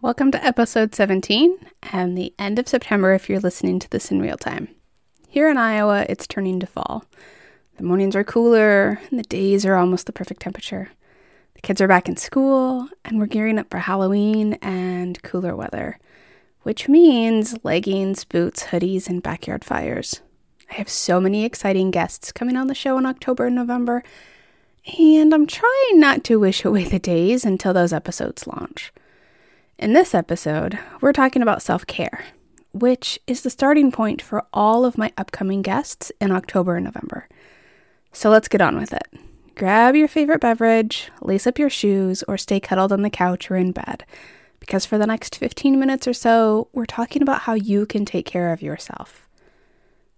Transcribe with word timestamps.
Welcome 0.00 0.30
to 0.30 0.44
episode 0.44 0.94
17 0.94 1.58
and 1.92 2.16
the 2.16 2.32
end 2.38 2.60
of 2.60 2.68
September 2.68 3.14
if 3.14 3.28
you're 3.28 3.40
listening 3.40 3.80
to 3.80 3.90
this 3.90 4.12
in 4.12 4.22
real 4.22 4.36
time. 4.36 4.68
Here 5.28 5.50
in 5.50 5.56
Iowa, 5.56 6.06
it's 6.08 6.28
turning 6.28 6.60
to 6.60 6.68
fall. 6.68 7.04
The 7.78 7.82
mornings 7.82 8.14
are 8.14 8.22
cooler 8.22 9.00
and 9.10 9.18
the 9.18 9.24
days 9.24 9.66
are 9.66 9.74
almost 9.74 10.06
the 10.06 10.12
perfect 10.12 10.40
temperature. 10.40 10.90
The 11.54 11.62
kids 11.62 11.80
are 11.80 11.88
back 11.88 12.08
in 12.08 12.16
school 12.16 12.88
and 13.04 13.18
we're 13.18 13.26
gearing 13.26 13.58
up 13.58 13.70
for 13.70 13.78
Halloween 13.78 14.54
and 14.62 15.20
cooler 15.24 15.56
weather, 15.56 15.98
which 16.62 16.88
means 16.88 17.56
leggings, 17.64 18.22
boots, 18.22 18.66
hoodies, 18.66 19.08
and 19.08 19.20
backyard 19.20 19.64
fires. 19.64 20.20
I 20.70 20.74
have 20.74 20.88
so 20.88 21.20
many 21.20 21.44
exciting 21.44 21.90
guests 21.90 22.30
coming 22.30 22.56
on 22.56 22.68
the 22.68 22.74
show 22.74 22.98
in 22.98 23.06
October 23.06 23.46
and 23.46 23.56
November, 23.56 24.04
and 24.96 25.34
I'm 25.34 25.48
trying 25.48 25.98
not 25.98 26.22
to 26.24 26.38
wish 26.38 26.64
away 26.64 26.84
the 26.84 27.00
days 27.00 27.44
until 27.44 27.72
those 27.72 27.92
episodes 27.92 28.46
launch. 28.46 28.92
In 29.78 29.92
this 29.92 30.12
episode, 30.12 30.76
we're 31.00 31.12
talking 31.12 31.40
about 31.40 31.62
self 31.62 31.86
care, 31.86 32.24
which 32.72 33.16
is 33.28 33.42
the 33.42 33.50
starting 33.50 33.92
point 33.92 34.20
for 34.20 34.44
all 34.52 34.84
of 34.84 34.98
my 34.98 35.12
upcoming 35.16 35.62
guests 35.62 36.10
in 36.20 36.32
October 36.32 36.74
and 36.74 36.84
November. 36.84 37.28
So 38.12 38.28
let's 38.28 38.48
get 38.48 38.60
on 38.60 38.76
with 38.76 38.92
it. 38.92 39.06
Grab 39.54 39.94
your 39.94 40.08
favorite 40.08 40.40
beverage, 40.40 41.12
lace 41.22 41.46
up 41.46 41.60
your 41.60 41.70
shoes, 41.70 42.24
or 42.26 42.36
stay 42.36 42.58
cuddled 42.58 42.92
on 42.92 43.02
the 43.02 43.08
couch 43.08 43.52
or 43.52 43.56
in 43.56 43.70
bed, 43.70 44.04
because 44.58 44.84
for 44.84 44.98
the 44.98 45.06
next 45.06 45.36
15 45.36 45.78
minutes 45.78 46.08
or 46.08 46.12
so, 46.12 46.66
we're 46.72 46.84
talking 46.84 47.22
about 47.22 47.42
how 47.42 47.54
you 47.54 47.86
can 47.86 48.04
take 48.04 48.26
care 48.26 48.52
of 48.52 48.60
yourself. 48.60 49.28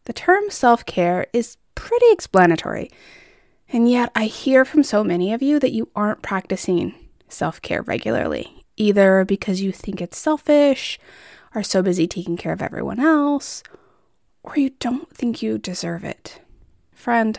The 0.05 0.15
term 0.15 0.49
self 0.49 0.87
care 0.87 1.27
is 1.35 1.59
pretty 1.75 2.07
explanatory, 2.13 2.91
and 3.69 3.91
yet 3.91 4.11
I 4.15 4.25
hear 4.25 4.65
from 4.65 4.83
so 4.83 5.05
many 5.05 5.35
of 5.35 5.43
you 5.43 5.59
that 5.59 5.73
you 5.73 5.91
aren't 5.95 6.23
practicing 6.23 6.95
self 7.29 7.61
care 7.61 7.83
regularly 7.83 8.60
either 8.81 9.25
because 9.27 9.61
you 9.61 9.71
think 9.71 10.01
it's 10.01 10.17
selfish, 10.17 10.99
are 11.55 11.63
so 11.63 11.83
busy 11.83 12.07
taking 12.07 12.37
care 12.37 12.53
of 12.53 12.63
everyone 12.63 12.99
else, 12.99 13.63
or 14.43 14.57
you 14.57 14.71
don't 14.81 15.15
think 15.15 15.43
you 15.43 15.59
deserve 15.59 16.03
it. 16.03 16.41
Friend, 16.93 17.39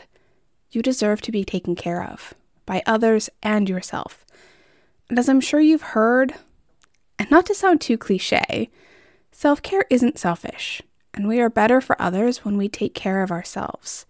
you 0.70 0.82
deserve 0.82 1.22
to 1.22 1.32
be 1.32 1.44
taken 1.44 1.76
care 1.76 2.04
of 2.04 2.36
by 2.66 2.84
others 2.86 3.30
and 3.42 3.68
yourself. 3.68 4.26
And 5.10 5.18
as 5.18 5.28
I'm 5.28 5.42
sure 5.42 5.60
you've 5.60 5.82
heard, 5.82 6.36
and 7.18 7.30
not 7.32 7.46
to 7.48 7.56
sound 7.56 7.82
too 7.82 7.98
cliche, 7.98 8.70
self 9.32 9.62
care 9.62 9.86
isn't 9.90 10.20
selfish, 10.20 10.82
and 11.14 11.28
we 11.28 11.42
are 11.42 11.50
better 11.50 11.82
for 11.82 12.00
others 12.00 12.46
when 12.46 12.56
we 12.56 12.70
take 12.70 12.94
care 12.94 13.24
of 13.24 13.32
ourselves. 13.32 14.06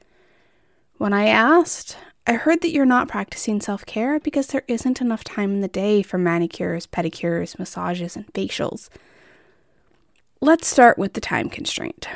When 0.97 1.13
I 1.13 1.27
asked, 1.27 1.97
I 2.27 2.33
heard 2.33 2.61
that 2.61 2.71
you're 2.71 2.85
not 2.85 3.07
practicing 3.07 3.59
self 3.61 3.85
care 3.85 4.19
because 4.19 4.47
there 4.47 4.63
isn't 4.67 5.01
enough 5.01 5.23
time 5.23 5.53
in 5.53 5.61
the 5.61 5.67
day 5.67 6.03
for 6.03 6.17
manicures, 6.17 6.85
pedicures, 6.85 7.57
massages, 7.57 8.15
and 8.15 8.31
facials. 8.33 8.89
Let's 10.39 10.67
start 10.67 10.97
with 10.97 11.13
the 11.13 11.21
time 11.21 11.49
constraint. 11.49 12.07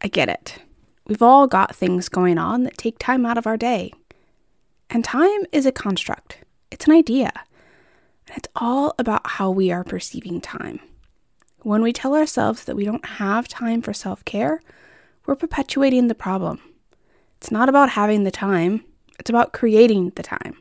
I 0.00 0.08
get 0.08 0.28
it. 0.28 0.58
We've 1.06 1.22
all 1.22 1.46
got 1.46 1.74
things 1.74 2.08
going 2.08 2.38
on 2.38 2.62
that 2.62 2.78
take 2.78 2.98
time 2.98 3.26
out 3.26 3.36
of 3.36 3.46
our 3.46 3.56
day. 3.56 3.92
And 4.88 5.04
time 5.04 5.44
is 5.50 5.66
a 5.66 5.72
construct, 5.72 6.38
it's 6.70 6.86
an 6.86 6.92
idea. 6.92 7.32
And 8.28 8.38
it's 8.38 8.48
all 8.56 8.94
about 8.98 9.26
how 9.26 9.50
we 9.50 9.70
are 9.70 9.84
perceiving 9.84 10.40
time. 10.40 10.80
When 11.58 11.82
we 11.82 11.92
tell 11.92 12.14
ourselves 12.14 12.64
that 12.64 12.76
we 12.76 12.84
don't 12.84 13.04
have 13.04 13.48
time 13.48 13.82
for 13.82 13.92
self 13.92 14.24
care, 14.24 14.60
we're 15.26 15.34
perpetuating 15.34 16.08
the 16.08 16.14
problem. 16.14 16.60
It's 17.38 17.50
not 17.50 17.68
about 17.68 17.90
having 17.90 18.24
the 18.24 18.30
time, 18.30 18.84
it's 19.18 19.30
about 19.30 19.52
creating 19.52 20.12
the 20.16 20.22
time. 20.22 20.56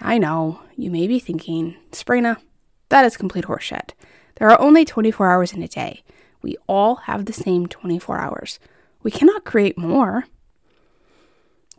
I 0.00 0.18
know, 0.18 0.60
you 0.76 0.90
may 0.90 1.06
be 1.06 1.18
thinking, 1.18 1.76
Sabrina, 1.92 2.38
that 2.88 3.04
is 3.04 3.16
complete 3.16 3.44
horseshit. 3.44 3.90
There 4.36 4.50
are 4.50 4.60
only 4.60 4.84
24 4.84 5.30
hours 5.30 5.52
in 5.52 5.62
a 5.62 5.68
day. 5.68 6.02
We 6.42 6.56
all 6.66 6.96
have 6.96 7.24
the 7.24 7.32
same 7.32 7.66
24 7.66 8.20
hours. 8.20 8.58
We 9.02 9.10
cannot 9.10 9.44
create 9.44 9.78
more. 9.78 10.24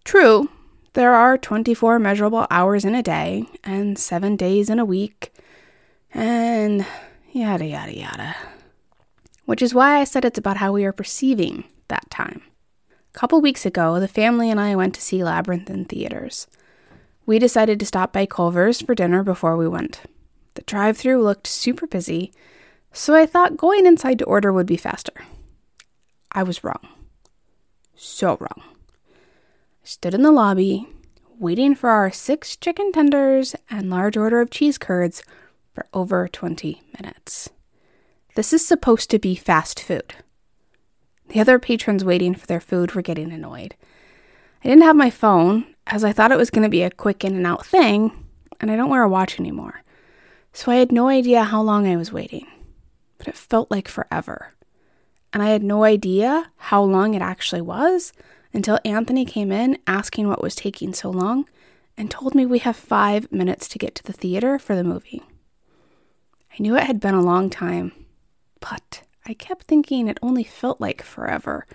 True, 0.03 0.49
there 0.93 1.13
are 1.13 1.37
24 1.37 1.99
measurable 1.99 2.47
hours 2.49 2.85
in 2.85 2.95
a 2.95 3.03
day 3.03 3.45
and 3.63 3.99
seven 3.99 4.35
days 4.35 4.69
in 4.69 4.79
a 4.79 4.85
week, 4.85 5.33
and 6.13 6.85
yada 7.31 7.65
yada 7.65 7.97
yada. 7.97 8.35
Which 9.45 9.61
is 9.61 9.73
why 9.73 9.99
I 9.99 10.05
said 10.05 10.23
it's 10.23 10.39
about 10.39 10.57
how 10.57 10.71
we 10.71 10.85
are 10.85 10.93
perceiving 10.93 11.65
that 11.89 12.09
time 12.09 12.43
couple 13.15 13.39
weeks 13.39 13.65
ago, 13.65 13.97
the 13.99 14.09
family 14.09 14.51
and 14.51 14.59
I 14.59 14.75
went 14.75 14.93
to 14.95 15.01
see 15.01 15.23
Labyrinth 15.23 15.69
in 15.69 15.85
theaters. 15.85 16.47
We 17.25 17.39
decided 17.39 17.79
to 17.79 17.85
stop 17.85 18.11
by 18.11 18.25
Culver's 18.25 18.81
for 18.81 18.93
dinner 18.93 19.23
before 19.23 19.55
we 19.55 19.67
went. 19.67 20.01
The 20.55 20.63
drive 20.63 20.97
through 20.97 21.23
looked 21.23 21.47
super 21.47 21.87
busy, 21.87 22.33
so 22.91 23.15
I 23.15 23.25
thought 23.25 23.57
going 23.57 23.85
inside 23.85 24.19
to 24.19 24.25
order 24.25 24.51
would 24.51 24.67
be 24.67 24.75
faster. 24.75 25.13
I 26.33 26.43
was 26.43 26.63
wrong. 26.63 26.87
So 27.95 28.37
wrong. 28.39 28.61
Stood 29.81 30.13
in 30.13 30.21
the 30.21 30.31
lobby, 30.31 30.85
waiting 31.39 31.73
for 31.73 31.89
our 31.89 32.11
six 32.11 32.57
chicken 32.57 32.91
tenders 32.91 33.55
and 33.69 33.89
large 33.89 34.17
order 34.17 34.41
of 34.41 34.49
cheese 34.49 34.77
curds 34.77 35.23
for 35.73 35.85
over 35.93 36.27
20 36.27 36.81
minutes. 36.99 37.49
This 38.35 38.51
is 38.51 38.65
supposed 38.65 39.09
to 39.11 39.19
be 39.19 39.35
fast 39.35 39.79
food. 39.79 40.15
The 41.35 41.41
other 41.41 41.59
patrons 41.59 42.05
waiting 42.05 42.33
for 42.33 42.47
their 42.47 42.61
food 42.61 42.93
were 42.93 43.01
getting 43.01 43.33
annoyed. 43.33 43.75
I 44.63 44.69
didn't 44.69 44.85
have 44.85 44.95
my 44.95 45.09
phone, 45.09 45.65
as 45.85 46.05
I 46.05 46.13
thought 46.13 46.31
it 46.31 46.37
was 46.37 46.49
going 46.49 46.63
to 46.63 46.69
be 46.69 46.81
a 46.81 46.89
quick 46.89 47.25
in 47.25 47.35
and 47.35 47.45
out 47.45 47.65
thing, 47.65 48.13
and 48.61 48.71
I 48.71 48.77
don't 48.77 48.89
wear 48.89 49.03
a 49.03 49.09
watch 49.09 49.37
anymore. 49.37 49.83
So 50.53 50.71
I 50.71 50.75
had 50.75 50.93
no 50.93 51.09
idea 51.09 51.43
how 51.43 51.61
long 51.61 51.87
I 51.87 51.97
was 51.97 52.13
waiting, 52.13 52.47
but 53.17 53.27
it 53.27 53.35
felt 53.35 53.69
like 53.69 53.89
forever. 53.89 54.53
And 55.33 55.43
I 55.43 55.49
had 55.49 55.61
no 55.61 55.83
idea 55.83 56.51
how 56.55 56.81
long 56.81 57.15
it 57.15 57.21
actually 57.21 57.59
was 57.59 58.13
until 58.53 58.79
Anthony 58.85 59.25
came 59.25 59.51
in 59.51 59.77
asking 59.87 60.29
what 60.29 60.41
was 60.41 60.55
taking 60.55 60.93
so 60.93 61.09
long 61.09 61.49
and 61.97 62.09
told 62.09 62.33
me 62.33 62.45
we 62.45 62.59
have 62.59 62.77
five 62.77 63.29
minutes 63.29 63.67
to 63.67 63.77
get 63.77 63.93
to 63.95 64.03
the 64.03 64.13
theater 64.13 64.57
for 64.57 64.73
the 64.73 64.85
movie. 64.85 65.21
I 66.57 66.61
knew 66.63 66.77
it 66.77 66.83
had 66.83 67.01
been 67.01 67.13
a 67.13 67.21
long 67.21 67.49
time, 67.49 67.91
but 68.61 69.01
I 69.25 69.33
kept 69.33 69.65
thinking 69.65 70.07
it 70.07 70.19
only 70.21 70.43
felt 70.43 70.79
like 70.79 71.01
forever. 71.01 71.65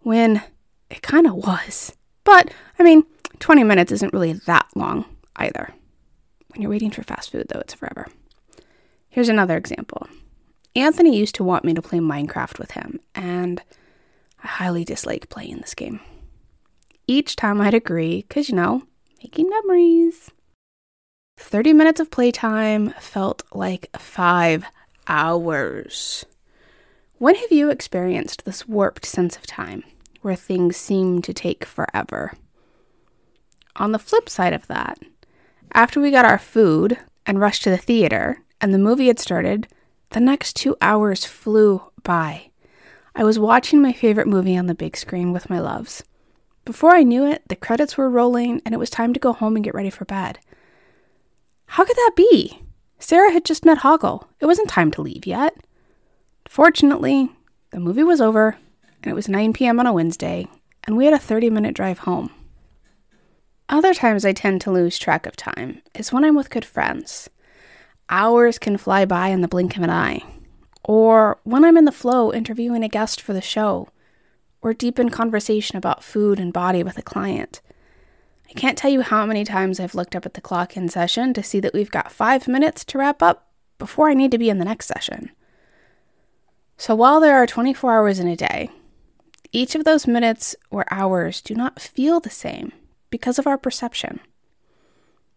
When 0.00 0.42
it 0.90 1.02
kind 1.02 1.26
of 1.26 1.34
was. 1.34 1.96
But, 2.24 2.52
I 2.78 2.82
mean, 2.82 3.04
20 3.40 3.64
minutes 3.64 3.90
isn't 3.92 4.12
really 4.12 4.34
that 4.34 4.68
long 4.76 5.04
either. 5.36 5.74
When 6.48 6.62
you're 6.62 6.70
waiting 6.70 6.90
for 6.90 7.02
fast 7.02 7.32
food, 7.32 7.46
though, 7.48 7.60
it's 7.60 7.74
forever. 7.74 8.06
Here's 9.08 9.28
another 9.28 9.56
example 9.56 10.06
Anthony 10.76 11.16
used 11.16 11.34
to 11.36 11.44
want 11.44 11.64
me 11.64 11.74
to 11.74 11.82
play 11.82 11.98
Minecraft 11.98 12.58
with 12.58 12.72
him, 12.72 13.00
and 13.14 13.62
I 14.42 14.46
highly 14.46 14.84
dislike 14.84 15.28
playing 15.28 15.58
this 15.58 15.74
game. 15.74 16.00
Each 17.06 17.36
time 17.36 17.60
I'd 17.60 17.74
agree, 17.74 18.24
because, 18.28 18.48
you 18.48 18.54
know, 18.54 18.82
making 19.22 19.48
memories. 19.48 20.30
30 21.38 21.72
minutes 21.72 22.00
of 22.00 22.10
playtime 22.10 22.90
felt 23.00 23.42
like 23.52 23.88
five 23.98 24.64
hours. 25.06 26.24
When 27.18 27.34
have 27.36 27.52
you 27.52 27.70
experienced 27.70 28.44
this 28.44 28.66
warped 28.66 29.06
sense 29.06 29.36
of 29.36 29.46
time 29.46 29.84
where 30.22 30.34
things 30.34 30.76
seem 30.76 31.22
to 31.22 31.32
take 31.32 31.64
forever? 31.64 32.32
On 33.76 33.92
the 33.92 33.98
flip 33.98 34.28
side 34.28 34.52
of 34.52 34.66
that, 34.66 34.98
after 35.72 36.00
we 36.00 36.10
got 36.10 36.24
our 36.24 36.38
food 36.38 36.98
and 37.24 37.40
rushed 37.40 37.62
to 37.62 37.70
the 37.70 37.78
theater 37.78 38.42
and 38.60 38.74
the 38.74 38.78
movie 38.78 39.06
had 39.06 39.18
started, 39.18 39.68
the 40.10 40.20
next 40.20 40.56
two 40.56 40.76
hours 40.80 41.24
flew 41.24 41.82
by. 42.02 42.50
I 43.14 43.24
was 43.24 43.38
watching 43.38 43.80
my 43.80 43.92
favorite 43.92 44.26
movie 44.26 44.56
on 44.56 44.66
the 44.66 44.74
big 44.74 44.96
screen 44.96 45.32
with 45.32 45.50
my 45.50 45.58
loves. 45.58 46.02
Before 46.64 46.94
I 46.94 47.02
knew 47.02 47.26
it, 47.26 47.42
the 47.48 47.56
credits 47.56 47.96
were 47.96 48.10
rolling 48.10 48.62
and 48.64 48.74
it 48.74 48.78
was 48.78 48.90
time 48.90 49.12
to 49.14 49.20
go 49.20 49.32
home 49.32 49.56
and 49.56 49.64
get 49.64 49.74
ready 49.74 49.90
for 49.90 50.04
bed. 50.04 50.38
How 51.66 51.84
could 51.84 51.96
that 51.96 52.12
be? 52.16 52.62
Sarah 53.02 53.32
had 53.32 53.44
just 53.44 53.64
met 53.64 53.78
Hoggle. 53.78 54.28
It 54.38 54.46
wasn't 54.46 54.68
time 54.68 54.92
to 54.92 55.02
leave 55.02 55.26
yet. 55.26 55.56
Fortunately, 56.48 57.30
the 57.72 57.80
movie 57.80 58.04
was 58.04 58.20
over, 58.20 58.56
and 59.02 59.10
it 59.10 59.14
was 59.14 59.28
9 59.28 59.52
p.m. 59.52 59.80
on 59.80 59.88
a 59.88 59.92
Wednesday, 59.92 60.46
and 60.84 60.96
we 60.96 61.06
had 61.06 61.12
a 61.12 61.18
30 61.18 61.50
minute 61.50 61.74
drive 61.74 61.98
home. 61.98 62.30
Other 63.68 63.92
times 63.92 64.24
I 64.24 64.32
tend 64.32 64.60
to 64.60 64.70
lose 64.70 64.98
track 64.98 65.26
of 65.26 65.34
time 65.34 65.82
is 65.96 66.12
when 66.12 66.24
I'm 66.24 66.36
with 66.36 66.48
good 66.48 66.64
friends. 66.64 67.28
Hours 68.08 68.56
can 68.60 68.76
fly 68.76 69.04
by 69.04 69.28
in 69.28 69.40
the 69.40 69.48
blink 69.48 69.76
of 69.76 69.82
an 69.82 69.90
eye. 69.90 70.22
Or 70.84 71.40
when 71.42 71.64
I'm 71.64 71.76
in 71.76 71.86
the 71.86 71.90
flow 71.90 72.32
interviewing 72.32 72.84
a 72.84 72.88
guest 72.88 73.20
for 73.20 73.32
the 73.32 73.40
show, 73.40 73.88
or 74.60 74.72
deep 74.72 75.00
in 75.00 75.08
conversation 75.08 75.76
about 75.76 76.04
food 76.04 76.38
and 76.38 76.52
body 76.52 76.84
with 76.84 76.98
a 76.98 77.02
client. 77.02 77.62
I 78.52 78.58
can't 78.58 78.76
tell 78.76 78.90
you 78.90 79.00
how 79.00 79.24
many 79.24 79.44
times 79.44 79.80
I've 79.80 79.94
looked 79.94 80.14
up 80.14 80.26
at 80.26 80.34
the 80.34 80.42
clock 80.42 80.76
in 80.76 80.90
session 80.90 81.32
to 81.32 81.42
see 81.42 81.58
that 81.60 81.72
we've 81.72 81.90
got 81.90 82.12
five 82.12 82.46
minutes 82.46 82.84
to 82.84 82.98
wrap 82.98 83.22
up 83.22 83.50
before 83.78 84.10
I 84.10 84.14
need 84.14 84.30
to 84.32 84.38
be 84.38 84.50
in 84.50 84.58
the 84.58 84.66
next 84.66 84.88
session. 84.88 85.30
So 86.76 86.94
while 86.94 87.18
there 87.18 87.36
are 87.36 87.46
24 87.46 87.94
hours 87.94 88.18
in 88.18 88.28
a 88.28 88.36
day, 88.36 88.68
each 89.52 89.74
of 89.74 89.84
those 89.84 90.06
minutes 90.06 90.54
or 90.70 90.84
hours 90.90 91.40
do 91.40 91.54
not 91.54 91.80
feel 91.80 92.20
the 92.20 92.28
same 92.28 92.72
because 93.08 93.38
of 93.38 93.46
our 93.46 93.56
perception. 93.56 94.20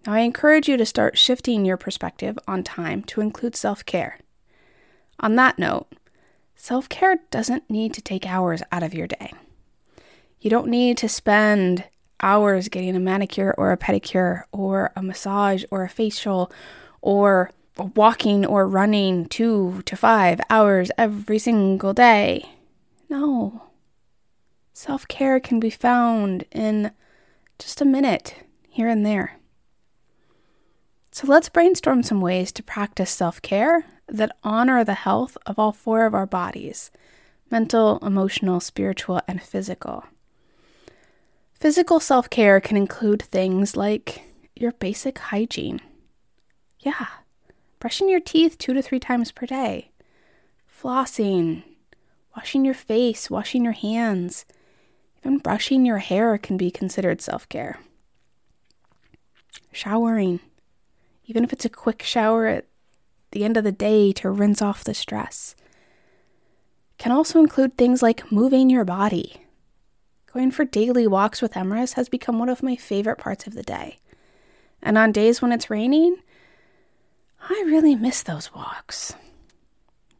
Now, 0.05 0.13
I 0.13 0.19
encourage 0.19 0.67
you 0.67 0.75
to 0.75 0.85
start 0.85 1.17
shifting 1.17 1.63
your 1.63 1.77
perspective 1.77 2.37
on 2.47 2.63
time 2.63 3.01
to 3.03 3.21
include 3.21 3.55
self 3.55 3.85
care. 3.85 4.19
On 5.21 5.35
that 5.35 5.57
note, 5.57 5.87
self 6.55 6.89
care 6.89 7.19
doesn't 7.31 7.69
need 7.69 7.93
to 7.93 8.01
take 8.01 8.27
hours 8.27 8.61
out 8.73 8.83
of 8.83 8.93
your 8.93 9.07
day. 9.07 9.31
You 10.41 10.49
don't 10.49 10.67
need 10.67 10.97
to 10.97 11.07
spend 11.07 11.85
hours 12.21 12.69
getting 12.69 12.95
a 12.95 12.99
manicure 12.99 13.53
or 13.57 13.71
a 13.71 13.77
pedicure 13.77 14.43
or 14.51 14.91
a 14.95 15.01
massage 15.01 15.63
or 15.71 15.83
a 15.83 15.89
facial 15.89 16.51
or 17.01 17.51
walking 17.77 18.45
or 18.45 18.67
running 18.67 19.25
two 19.25 19.81
to 19.85 19.95
five 19.95 20.39
hours 20.49 20.91
every 20.97 21.39
single 21.39 21.93
day. 21.93 22.45
No. 23.09 23.63
Self 24.73 25.07
care 25.07 25.39
can 25.39 25.59
be 25.59 25.69
found 25.69 26.45
in 26.51 26.91
just 27.59 27.81
a 27.81 27.85
minute 27.85 28.35
here 28.69 28.89
and 28.89 29.05
there. 29.05 29.37
So 31.11 31.27
let's 31.27 31.47
brainstorm 31.47 32.03
some 32.03 32.19
ways 32.19 32.51
to 32.53 32.63
practice 32.63 33.09
self 33.09 33.41
care 33.41 33.85
that 34.07 34.35
honor 34.43 34.83
the 34.83 34.93
health 34.93 35.37
of 35.45 35.57
all 35.57 35.71
four 35.71 36.05
of 36.05 36.13
our 36.13 36.25
bodies 36.25 36.91
mental, 37.49 37.99
emotional, 37.99 38.59
spiritual, 38.59 39.21
and 39.27 39.41
physical. 39.41 40.03
Physical 41.59 41.99
self 41.99 42.29
care 42.29 42.59
can 42.59 42.77
include 42.77 43.21
things 43.21 43.75
like 43.75 44.23
your 44.55 44.73
basic 44.73 45.17
hygiene. 45.17 45.81
Yeah, 46.79 47.07
brushing 47.79 48.09
your 48.09 48.19
teeth 48.19 48.57
two 48.57 48.73
to 48.73 48.81
three 48.81 48.99
times 48.99 49.31
per 49.31 49.45
day, 49.45 49.91
flossing, 50.69 51.63
washing 52.35 52.65
your 52.65 52.73
face, 52.73 53.29
washing 53.29 53.63
your 53.63 53.73
hands, 53.73 54.45
even 55.19 55.39
brushing 55.39 55.85
your 55.85 55.97
hair 55.99 56.37
can 56.37 56.57
be 56.57 56.69
considered 56.69 57.21
self 57.21 57.47
care. 57.49 57.79
Showering, 59.71 60.39
even 61.25 61.43
if 61.43 61.51
it's 61.51 61.65
a 61.65 61.69
quick 61.69 62.03
shower 62.03 62.45
at 62.47 62.65
the 63.31 63.43
end 63.43 63.57
of 63.57 63.63
the 63.63 63.71
day 63.71 64.11
to 64.13 64.29
rinse 64.29 64.61
off 64.61 64.83
the 64.83 64.93
stress. 64.93 65.55
Can 66.97 67.11
also 67.11 67.39
include 67.39 67.77
things 67.77 68.01
like 68.01 68.31
moving 68.31 68.69
your 68.69 68.85
body. 68.85 69.44
Going 70.35 70.51
for 70.51 70.65
daily 70.65 71.07
walks 71.07 71.41
with 71.41 71.53
Emrys 71.53 71.93
has 71.93 72.09
become 72.09 72.39
one 72.39 72.49
of 72.49 72.61
my 72.61 72.75
favorite 72.75 73.17
parts 73.17 73.47
of 73.47 73.53
the 73.53 73.63
day. 73.63 73.99
And 74.83 74.97
on 74.97 75.13
days 75.13 75.41
when 75.41 75.53
it's 75.53 75.69
raining, 75.69 76.17
I 77.49 77.63
really 77.65 77.95
miss 77.95 78.21
those 78.21 78.53
walks. 78.53 79.15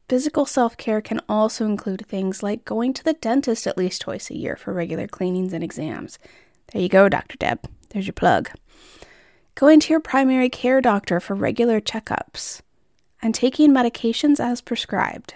Physical 0.08 0.46
self 0.46 0.78
care 0.78 1.02
can 1.02 1.20
also 1.28 1.66
include 1.66 2.06
things 2.08 2.42
like 2.42 2.64
going 2.64 2.94
to 2.94 3.04
the 3.04 3.12
dentist 3.12 3.68
at 3.68 3.78
least 3.78 4.04
twice 4.04 4.30
a 4.30 4.38
year 4.38 4.56
for 4.56 4.72
regular 4.72 5.06
cleanings 5.06 5.52
and 5.52 5.62
exams. 5.62 6.18
There 6.72 6.82
you 6.82 6.88
go, 6.88 7.10
Dr. 7.10 7.36
Deb. 7.36 7.70
There's 7.90 8.08
your 8.08 8.14
plug. 8.14 8.52
Going 9.56 9.82
to 9.82 9.92
your 9.92 10.00
primary 10.00 10.48
care 10.48 10.80
doctor 10.80 11.20
for 11.20 11.36
regular 11.36 11.82
checkups. 11.82 12.62
And 13.22 13.36
taking 13.36 13.72
medications 13.72 14.40
as 14.40 14.62
prescribed. 14.62 15.34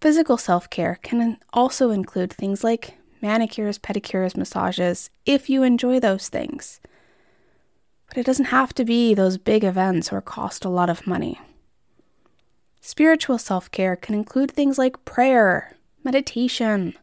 Physical 0.00 0.36
self 0.36 0.68
care 0.68 0.98
can 1.00 1.38
also 1.52 1.90
include 1.90 2.32
things 2.32 2.64
like 2.64 2.98
manicures, 3.22 3.78
pedicures, 3.78 4.36
massages, 4.36 5.10
if 5.24 5.48
you 5.48 5.62
enjoy 5.62 6.00
those 6.00 6.28
things. 6.28 6.80
But 8.08 8.18
it 8.18 8.26
doesn't 8.26 8.46
have 8.46 8.74
to 8.74 8.84
be 8.84 9.14
those 9.14 9.38
big 9.38 9.64
events 9.64 10.12
or 10.12 10.20
cost 10.20 10.64
a 10.64 10.68
lot 10.68 10.90
of 10.90 11.06
money. 11.06 11.40
Spiritual 12.80 13.38
self 13.38 13.70
care 13.70 13.96
can 13.96 14.14
include 14.14 14.50
things 14.50 14.76
like 14.76 15.04
prayer, 15.04 15.76
meditation, 16.02 16.94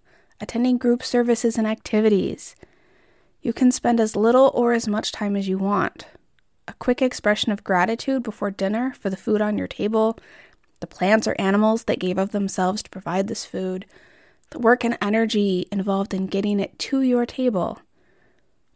attending 0.41 0.77
group 0.77 1.01
services 1.01 1.57
and 1.57 1.65
activities. 1.65 2.55
You 3.41 3.53
can 3.53 3.71
spend 3.71 3.99
as 3.99 4.15
little 4.15 4.51
or 4.53 4.73
as 4.73 4.87
much 4.87 5.11
time 5.11 5.35
as 5.35 5.47
you 5.47 5.57
want. 5.57 6.05
A 6.67 6.73
quick 6.73 7.01
expression 7.01 7.51
of 7.51 7.63
gratitude 7.63 8.23
before 8.23 8.51
dinner 8.51 8.93
for 8.99 9.09
the 9.09 9.17
food 9.17 9.41
on 9.41 9.57
your 9.57 9.67
table, 9.67 10.19
the 10.81 10.87
plants 10.87 11.27
or 11.27 11.35
animals 11.39 11.85
that 11.85 11.99
gave 11.99 12.17
of 12.17 12.31
themselves 12.31 12.83
to 12.83 12.89
provide 12.89 13.27
this 13.27 13.45
food, 13.45 13.85
the 14.51 14.59
work 14.59 14.83
and 14.83 14.97
energy 15.01 15.67
involved 15.71 16.13
in 16.13 16.27
getting 16.27 16.59
it 16.59 16.77
to 16.79 17.01
your 17.01 17.25
table. 17.25 17.79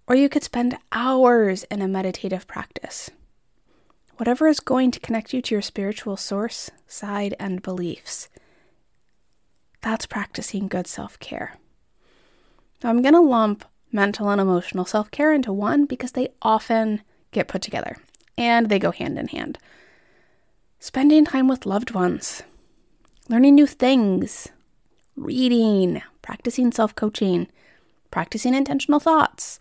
Or 0.07 0.15
you 0.15 0.29
could 0.29 0.43
spend 0.43 0.77
hours 0.91 1.63
in 1.65 1.81
a 1.81 1.87
meditative 1.87 2.47
practice. 2.47 3.09
Whatever 4.17 4.47
is 4.47 4.59
going 4.59 4.91
to 4.91 4.99
connect 4.99 5.33
you 5.33 5.41
to 5.41 5.55
your 5.55 5.61
spiritual 5.61 6.17
source, 6.17 6.69
side, 6.87 7.35
and 7.39 7.61
beliefs. 7.61 8.29
That's 9.81 10.05
practicing 10.05 10.67
good 10.67 10.87
self 10.87 11.17
care. 11.19 11.55
Now, 12.83 12.89
I'm 12.89 13.01
going 13.01 13.13
to 13.13 13.21
lump 13.21 13.65
mental 13.91 14.29
and 14.29 14.39
emotional 14.41 14.85
self 14.85 15.09
care 15.11 15.33
into 15.33 15.51
one 15.53 15.85
because 15.85 16.11
they 16.11 16.29
often 16.41 17.01
get 17.31 17.47
put 17.47 17.61
together 17.61 17.97
and 18.37 18.69
they 18.69 18.79
go 18.79 18.91
hand 18.91 19.17
in 19.17 19.27
hand. 19.27 19.57
Spending 20.79 21.25
time 21.25 21.47
with 21.47 21.65
loved 21.65 21.91
ones, 21.91 22.43
learning 23.29 23.55
new 23.55 23.67
things, 23.67 24.49
reading, 25.15 26.01
practicing 26.21 26.71
self 26.71 26.95
coaching, 26.95 27.47
practicing 28.11 28.53
intentional 28.53 28.99
thoughts. 28.99 29.57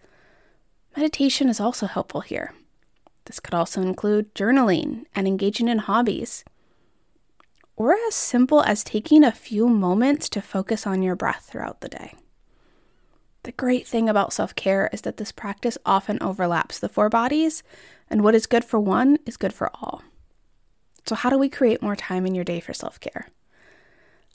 Meditation 0.96 1.48
is 1.48 1.60
also 1.60 1.86
helpful 1.86 2.20
here. 2.20 2.52
This 3.24 3.40
could 3.40 3.54
also 3.54 3.80
include 3.80 4.34
journaling 4.34 5.04
and 5.14 5.26
engaging 5.26 5.68
in 5.68 5.78
hobbies, 5.78 6.44
or 7.76 7.94
as 8.08 8.14
simple 8.14 8.62
as 8.62 8.84
taking 8.84 9.24
a 9.24 9.32
few 9.32 9.68
moments 9.68 10.28
to 10.30 10.42
focus 10.42 10.86
on 10.86 11.02
your 11.02 11.16
breath 11.16 11.48
throughout 11.50 11.80
the 11.80 11.88
day. 11.88 12.14
The 13.44 13.52
great 13.52 13.86
thing 13.86 14.08
about 14.08 14.32
self 14.32 14.54
care 14.54 14.88
is 14.92 15.02
that 15.02 15.16
this 15.16 15.32
practice 15.32 15.78
often 15.84 16.18
overlaps 16.20 16.78
the 16.78 16.88
four 16.88 17.08
bodies, 17.08 17.62
and 18.08 18.22
what 18.22 18.34
is 18.34 18.46
good 18.46 18.64
for 18.64 18.78
one 18.78 19.18
is 19.26 19.36
good 19.36 19.52
for 19.52 19.70
all. 19.74 20.02
So, 21.06 21.14
how 21.14 21.30
do 21.30 21.38
we 21.38 21.48
create 21.48 21.82
more 21.82 21.96
time 21.96 22.26
in 22.26 22.34
your 22.34 22.44
day 22.44 22.60
for 22.60 22.72
self 22.72 23.00
care? 23.00 23.28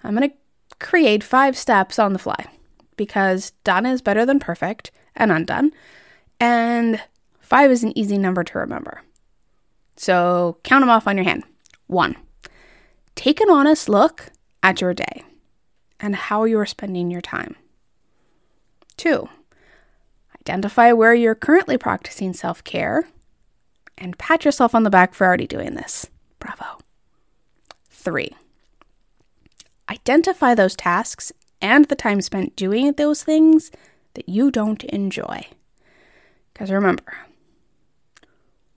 I'm 0.03 0.15
going 0.15 0.29
to 0.29 0.35
create 0.79 1.23
five 1.23 1.57
steps 1.57 1.99
on 1.99 2.13
the 2.13 2.19
fly 2.19 2.45
because 2.95 3.51
done 3.63 3.85
is 3.85 4.01
better 4.01 4.25
than 4.25 4.39
perfect 4.39 4.91
and 5.15 5.31
undone. 5.31 5.71
And 6.39 7.01
five 7.39 7.71
is 7.71 7.83
an 7.83 7.97
easy 7.97 8.17
number 8.17 8.43
to 8.43 8.59
remember. 8.59 9.01
So 9.95 10.57
count 10.63 10.81
them 10.81 10.89
off 10.89 11.07
on 11.07 11.17
your 11.17 11.23
hand. 11.23 11.43
One, 11.87 12.15
take 13.15 13.41
an 13.41 13.49
honest 13.49 13.89
look 13.89 14.31
at 14.61 14.81
your 14.81 14.93
day 14.93 15.23
and 15.99 16.15
how 16.15 16.43
you 16.43 16.59
are 16.59 16.65
spending 16.65 17.09
your 17.09 17.21
time. 17.21 17.55
Two, 18.97 19.29
identify 20.41 20.91
where 20.91 21.13
you're 21.13 21.35
currently 21.35 21.77
practicing 21.77 22.33
self 22.33 22.63
care 22.63 23.07
and 23.97 24.17
pat 24.17 24.45
yourself 24.45 24.75
on 24.75 24.83
the 24.83 24.89
back 24.89 25.13
for 25.13 25.25
already 25.25 25.47
doing 25.47 25.75
this. 25.75 26.07
Bravo. 26.39 26.77
Three, 27.89 28.35
Identify 29.89 30.53
those 30.53 30.75
tasks 30.75 31.31
and 31.61 31.85
the 31.85 31.95
time 31.95 32.21
spent 32.21 32.55
doing 32.55 32.93
those 32.93 33.23
things 33.23 33.71
that 34.13 34.27
you 34.27 34.51
don't 34.51 34.83
enjoy. 34.85 35.47
Because 36.53 36.71
remember, 36.71 37.17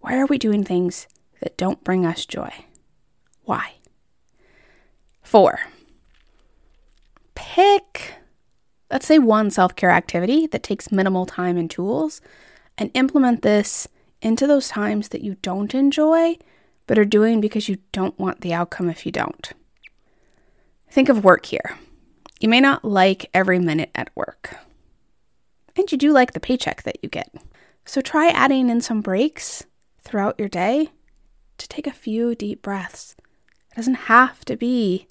why 0.01 0.19
are 0.19 0.27
we 0.27 0.39
doing 0.39 0.65
things 0.65 1.07
that 1.41 1.57
don't 1.57 1.85
bring 1.85 2.07
us 2.07 2.27
joy? 2.27 2.53
Why? 3.45 3.75
Four, 5.23 5.61
pick, 7.35 8.15
let's 8.91 9.07
say, 9.07 9.19
one 9.19 9.51
self 9.51 9.77
care 9.77 9.91
activity 9.91 10.47
that 10.49 10.63
takes 10.63 10.93
minimal 10.93 11.27
time 11.27 11.57
and 11.57 11.71
tools 11.71 12.21
and 12.77 12.91
implement 12.95 13.43
this 13.43 13.89
into 14.23 14.47
those 14.47 14.69
times 14.69 15.09
that 15.09 15.23
you 15.23 15.37
don't 15.43 15.75
enjoy 15.75 16.37
but 16.87 16.99
are 16.99 17.05
doing 17.05 17.41
because 17.41 17.69
you 17.69 17.79
don't 17.93 18.19
want 18.19 18.41
the 18.41 18.53
outcome 18.53 18.91
if 18.91 19.07
you 19.07 19.13
don't. 19.13 19.53
Think 20.91 21.09
of 21.09 21.23
work 21.23 21.47
here. 21.47 21.79
You 22.41 22.49
may 22.49 22.61
not 22.61 22.85
like 22.85 23.31
every 23.33 23.61
minute 23.61 23.91
at 23.95 24.11
work. 24.17 24.57
And 25.77 25.91
you 25.91 25.97
do 25.97 26.13
like 26.13 26.33
the 26.33 26.41
paycheck 26.41 26.83
that 26.83 26.99
you 27.01 27.09
get. 27.09 27.33
So 27.85 28.01
try 28.01 28.29
adding 28.29 28.69
in 28.69 28.81
some 28.81 29.01
breaks 29.01 29.65
throughout 30.01 30.39
your 30.39 30.49
day 30.49 30.91
to 31.59 31.69
take 31.69 31.87
a 31.87 31.93
few 31.93 32.35
deep 32.35 32.61
breaths. 32.61 33.15
It 33.71 33.77
doesn't 33.77 33.95
have 33.95 34.45
to 34.47 34.57
be 34.57 35.07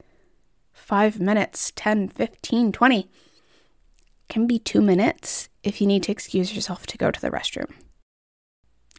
five 0.74 1.20
minutes, 1.20 1.72
10, 1.78 2.10
15, 2.10 2.74
20. 2.74 3.00
It 3.00 3.08
can 4.28 4.48
be 4.48 4.60
two 4.60 4.82
minutes 4.82 5.48
if 5.64 5.80
you 5.80 5.88
need 5.88 6.04
to 6.04 6.12
excuse 6.12 6.54
yourself 6.54 6.86
to 6.88 6.98
go 6.98 7.10
to 7.10 7.22
the 7.22 7.32
restroom. 7.32 7.72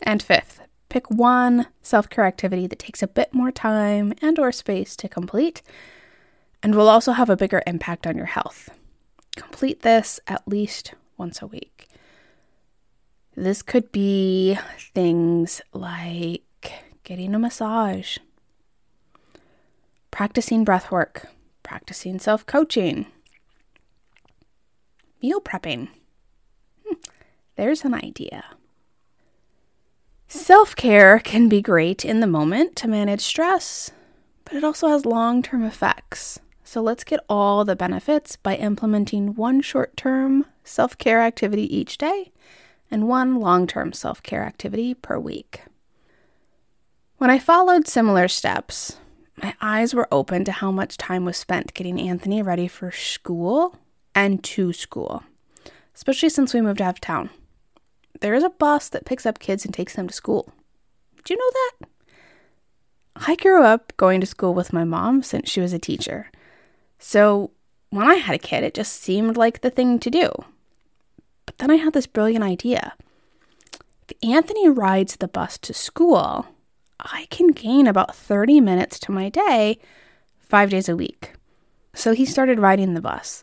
And 0.03 0.23
fifth, 0.23 0.63
pick 0.89 1.11
one 1.11 1.67
self-care 1.83 2.25
activity 2.25 2.67
that 2.67 2.79
takes 2.79 3.03
a 3.03 3.07
bit 3.07 3.35
more 3.35 3.53
time 3.53 4.15
and 4.23 4.39
or 4.39 4.51
space 4.51 4.97
to 4.97 5.11
complete 5.11 5.61
and 6.63 6.75
will 6.75 6.89
also 6.89 7.13
have 7.13 7.31
a 7.31 7.37
bigger 7.37 7.63
impact 7.67 8.07
on 8.07 8.17
your 8.17 8.27
health. 8.27 8.71
Complete 9.37 9.83
this 9.83 10.21
at 10.27 10.47
least 10.47 10.95
once 11.17 11.41
a 11.41 11.47
week. 11.47 11.89
This 13.37 13.63
could 13.63 13.93
be 13.93 14.59
things 14.95 15.63
like 15.73 16.45
getting 17.05 17.35
a 17.35 17.39
massage, 17.39 18.19
practicing 20.11 20.65
breath 20.65 20.91
work, 20.91 21.29
practicing 21.63 22.19
self 22.19 22.45
coaching, 22.45 23.07
meal 25.23 25.41
prepping. 25.41 25.89
Hmm, 26.87 26.95
there's 27.57 27.85
an 27.85 27.95
idea. 27.95 28.45
Self 30.29 30.77
care 30.77 31.19
can 31.19 31.49
be 31.49 31.61
great 31.63 32.05
in 32.05 32.21
the 32.21 32.27
moment 32.27 32.77
to 32.77 32.89
manage 32.89 33.21
stress, 33.21 33.91
but 34.45 34.55
it 34.55 34.65
also 34.65 34.89
has 34.89 35.07
long 35.07 35.43
term 35.43 35.65
effects. 35.65 36.39
So 36.71 36.81
let's 36.81 37.03
get 37.03 37.19
all 37.29 37.65
the 37.65 37.75
benefits 37.75 38.37
by 38.37 38.55
implementing 38.55 39.35
one 39.35 39.61
short 39.61 39.97
term 39.97 40.47
self 40.63 40.97
care 40.97 41.21
activity 41.21 41.65
each 41.77 41.99
day 41.99 42.31
and 42.93 43.09
one 43.09 43.41
long 43.41 43.67
term 43.67 43.93
self 43.93 44.23
care 44.23 44.45
activity 44.45 44.95
per 44.95 45.19
week. 45.19 45.63
When 47.17 47.29
I 47.29 47.41
followed 47.41 47.89
similar 47.89 48.29
steps, 48.29 48.99
my 49.43 49.53
eyes 49.61 49.97
were 49.97 50.07
open 50.13 50.45
to 50.45 50.53
how 50.53 50.71
much 50.71 50.97
time 50.97 51.25
was 51.25 51.37
spent 51.37 51.75
getting 51.75 52.01
Anthony 52.01 52.41
ready 52.41 52.69
for 52.69 52.93
school 52.93 53.77
and 54.15 54.41
to 54.45 54.73
school, 54.73 55.25
especially 55.97 56.29
since 56.29 56.55
we 56.55 56.61
moved 56.61 56.81
out 56.81 56.95
of 56.95 57.01
town. 57.01 57.31
There 58.21 58.35
is 58.35 58.45
a 58.45 58.49
bus 58.49 58.89
that 58.91 59.07
picks 59.07 59.27
up 59.27 59.41
kids 59.41 59.65
and 59.65 59.75
takes 59.75 59.97
them 59.97 60.07
to 60.07 60.15
school. 60.15 60.53
Do 61.25 61.35
you 61.35 61.37
know 61.37 61.51
that? 61.51 61.89
I 63.29 63.35
grew 63.35 63.65
up 63.65 63.93
going 63.97 64.21
to 64.21 64.27
school 64.29 64.55
with 64.55 64.73
my 64.73 64.85
mom 64.85 65.25
since 65.25 65.51
she 65.51 65.61
was 65.61 65.73
a 65.73 65.79
teacher. 65.81 66.31
So 67.01 67.51
when 67.89 68.09
I 68.09 68.17
had 68.17 68.37
a 68.37 68.39
kid, 68.39 68.63
it 68.63 68.75
just 68.75 68.93
seemed 68.93 69.37
like 69.37 69.63
the 69.63 69.71
thing 69.71 69.99
to 69.99 70.11
do. 70.11 70.31
But 71.47 71.59
then 71.59 71.71
I 71.71 71.77
had 71.77 71.95
this 71.95 72.07
brilliant 72.07 72.45
idea. 72.45 72.93
If 74.09 74.17
Anthony 74.23 74.69
rides 74.69 75.17
the 75.17 75.27
bus 75.27 75.59
to 75.59 75.75
school, 75.75 76.47
I 77.01 77.27
can 77.31 77.49
gain 77.49 77.87
about 77.87 78.15
30 78.15 78.61
minutes 78.61 79.01
to 79.01 79.13
my 79.13 79.31
day 79.31 79.79
five 80.39 80.71
days 80.71 80.89
a 80.89 80.95
week. 80.95 81.33
So 81.95 82.13
he 82.13 82.25
started 82.25 82.61
riding 82.61 82.95
the 82.95 83.01
bus. 83.01 83.43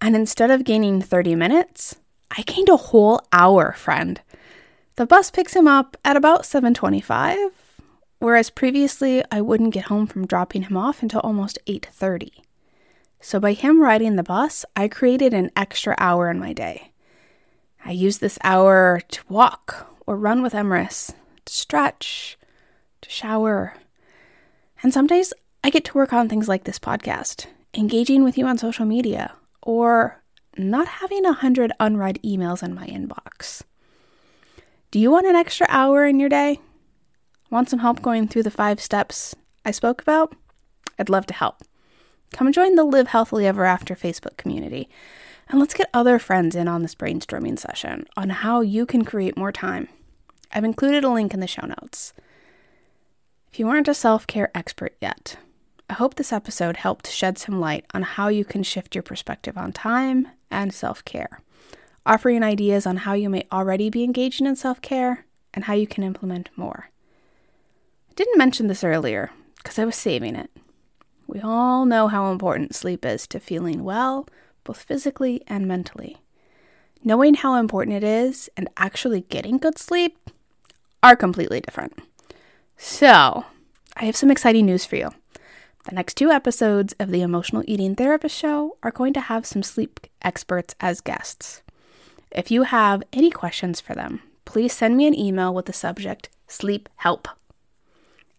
And 0.00 0.16
instead 0.16 0.50
of 0.50 0.64
gaining 0.64 1.02
30 1.02 1.34
minutes, 1.34 1.96
I 2.36 2.42
gained 2.42 2.70
a 2.70 2.76
whole 2.76 3.20
hour, 3.32 3.72
friend. 3.72 4.20
The 4.96 5.06
bus 5.06 5.30
picks 5.30 5.54
him 5.54 5.68
up 5.68 5.96
at 6.04 6.16
about 6.16 6.46
7:25, 6.46 7.52
whereas 8.18 8.48
previously 8.50 9.22
I 9.30 9.40
wouldn't 9.40 9.74
get 9.74 9.84
home 9.84 10.06
from 10.06 10.26
dropping 10.26 10.62
him 10.62 10.76
off 10.76 11.02
until 11.02 11.20
almost 11.20 11.58
8:30. 11.66 12.42
So 13.20 13.38
by 13.38 13.52
him 13.52 13.82
riding 13.82 14.16
the 14.16 14.22
bus, 14.22 14.64
I 14.74 14.88
created 14.88 15.34
an 15.34 15.50
extra 15.54 15.94
hour 15.98 16.30
in 16.30 16.38
my 16.38 16.52
day. 16.52 16.92
I 17.84 17.92
used 17.92 18.20
this 18.20 18.38
hour 18.42 19.00
to 19.08 19.22
walk 19.28 19.94
or 20.06 20.16
run 20.16 20.42
with 20.42 20.54
Emrys, 20.54 21.12
to 21.44 21.52
stretch, 21.52 22.38
to 23.02 23.10
shower. 23.10 23.74
And 24.82 24.92
some 24.92 25.06
days 25.06 25.32
I 25.62 25.70
get 25.70 25.84
to 25.86 25.94
work 25.94 26.12
on 26.12 26.28
things 26.28 26.48
like 26.48 26.64
this 26.64 26.78
podcast, 26.78 27.46
engaging 27.74 28.24
with 28.24 28.38
you 28.38 28.46
on 28.46 28.58
social 28.58 28.86
media, 28.86 29.34
or 29.62 30.22
not 30.56 30.88
having 30.88 31.26
a 31.26 31.32
hundred 31.32 31.72
unread 31.78 32.18
emails 32.22 32.62
in 32.62 32.74
my 32.74 32.86
inbox. 32.86 33.62
Do 34.90 34.98
you 34.98 35.10
want 35.10 35.26
an 35.26 35.36
extra 35.36 35.66
hour 35.68 36.06
in 36.06 36.18
your 36.18 36.28
day? 36.28 36.58
Want 37.50 37.68
some 37.68 37.80
help 37.80 38.02
going 38.02 38.28
through 38.28 38.44
the 38.44 38.50
five 38.50 38.80
steps 38.80 39.34
I 39.64 39.70
spoke 39.70 40.00
about? 40.00 40.34
I'd 40.98 41.08
love 41.08 41.26
to 41.26 41.34
help. 41.34 41.62
Come 42.32 42.52
join 42.52 42.76
the 42.76 42.84
Live 42.84 43.08
Healthily 43.08 43.46
Ever 43.46 43.64
After 43.64 43.94
Facebook 43.94 44.36
community, 44.36 44.88
and 45.48 45.58
let's 45.58 45.74
get 45.74 45.90
other 45.92 46.18
friends 46.18 46.54
in 46.54 46.68
on 46.68 46.82
this 46.82 46.94
brainstorming 46.94 47.58
session 47.58 48.06
on 48.16 48.30
how 48.30 48.60
you 48.60 48.86
can 48.86 49.04
create 49.04 49.36
more 49.36 49.50
time. 49.50 49.88
I've 50.52 50.64
included 50.64 51.02
a 51.02 51.10
link 51.10 51.34
in 51.34 51.40
the 51.40 51.46
show 51.46 51.66
notes. 51.66 52.12
If 53.52 53.58
you 53.58 53.68
aren't 53.68 53.88
a 53.88 53.94
self 53.94 54.26
care 54.28 54.50
expert 54.54 54.96
yet, 55.00 55.36
I 55.88 55.94
hope 55.94 56.14
this 56.14 56.32
episode 56.32 56.76
helped 56.76 57.10
shed 57.10 57.36
some 57.36 57.58
light 57.58 57.84
on 57.92 58.02
how 58.02 58.28
you 58.28 58.44
can 58.44 58.62
shift 58.62 58.94
your 58.94 59.02
perspective 59.02 59.58
on 59.58 59.72
time 59.72 60.28
and 60.52 60.72
self 60.72 61.04
care, 61.04 61.40
offering 62.06 62.44
ideas 62.44 62.86
on 62.86 62.98
how 62.98 63.14
you 63.14 63.28
may 63.28 63.46
already 63.50 63.90
be 63.90 64.04
engaging 64.04 64.46
in 64.46 64.54
self 64.54 64.80
care 64.80 65.26
and 65.52 65.64
how 65.64 65.74
you 65.74 65.88
can 65.88 66.04
implement 66.04 66.48
more. 66.56 66.90
I 68.08 68.12
didn't 68.14 68.38
mention 68.38 68.68
this 68.68 68.84
earlier 68.84 69.32
because 69.56 69.80
I 69.80 69.84
was 69.84 69.96
saving 69.96 70.36
it. 70.36 70.50
We 71.30 71.40
all 71.40 71.86
know 71.86 72.08
how 72.08 72.32
important 72.32 72.74
sleep 72.74 73.06
is 73.06 73.28
to 73.28 73.38
feeling 73.38 73.84
well, 73.84 74.26
both 74.64 74.82
physically 74.82 75.42
and 75.46 75.64
mentally. 75.64 76.16
Knowing 77.04 77.34
how 77.34 77.54
important 77.54 77.96
it 77.96 78.02
is 78.02 78.50
and 78.56 78.68
actually 78.76 79.20
getting 79.20 79.56
good 79.56 79.78
sleep 79.78 80.18
are 81.04 81.14
completely 81.14 81.60
different. 81.60 81.96
So, 82.76 83.44
I 83.96 84.06
have 84.06 84.16
some 84.16 84.32
exciting 84.32 84.66
news 84.66 84.84
for 84.84 84.96
you. 84.96 85.10
The 85.84 85.94
next 85.94 86.16
two 86.16 86.32
episodes 86.32 86.96
of 86.98 87.10
the 87.10 87.22
Emotional 87.22 87.62
Eating 87.68 87.94
Therapist 87.94 88.36
Show 88.36 88.76
are 88.82 88.90
going 88.90 89.12
to 89.12 89.20
have 89.20 89.46
some 89.46 89.62
sleep 89.62 90.00
experts 90.22 90.74
as 90.80 91.00
guests. 91.00 91.62
If 92.32 92.50
you 92.50 92.64
have 92.64 93.04
any 93.12 93.30
questions 93.30 93.80
for 93.80 93.94
them, 93.94 94.20
please 94.44 94.72
send 94.72 94.96
me 94.96 95.06
an 95.06 95.16
email 95.16 95.54
with 95.54 95.66
the 95.66 95.72
subject 95.72 96.28
Sleep 96.48 96.88
Help. 96.96 97.28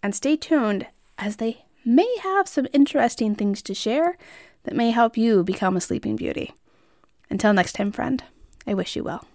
And 0.03 0.13
stay 0.13 0.35
tuned 0.35 0.87
as 1.17 1.37
they 1.37 1.63
may 1.85 2.17
have 2.23 2.47
some 2.47 2.67
interesting 2.73 3.35
things 3.35 3.61
to 3.63 3.73
share 3.73 4.17
that 4.63 4.75
may 4.75 4.91
help 4.91 5.17
you 5.17 5.43
become 5.43 5.75
a 5.75 5.81
sleeping 5.81 6.15
beauty. 6.15 6.53
Until 7.29 7.53
next 7.53 7.73
time, 7.73 7.91
friend, 7.91 8.23
I 8.67 8.73
wish 8.73 8.95
you 8.95 9.03
well. 9.03 9.25